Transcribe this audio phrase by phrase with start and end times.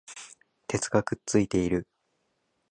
[0.65, 1.87] 鉄がくっついている